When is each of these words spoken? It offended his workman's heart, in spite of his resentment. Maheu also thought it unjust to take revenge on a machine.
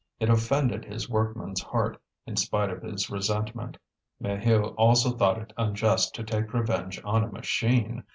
It 0.19 0.31
offended 0.31 0.83
his 0.83 1.07
workman's 1.07 1.61
heart, 1.61 2.01
in 2.25 2.35
spite 2.35 2.71
of 2.71 2.81
his 2.81 3.11
resentment. 3.11 3.77
Maheu 4.19 4.73
also 4.75 5.11
thought 5.11 5.37
it 5.39 5.53
unjust 5.59 6.15
to 6.15 6.23
take 6.23 6.55
revenge 6.55 6.99
on 7.03 7.23
a 7.23 7.27
machine. 7.27 8.03